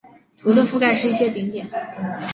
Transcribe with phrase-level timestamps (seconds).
[0.39, 1.67] 图的覆盖是一些顶点。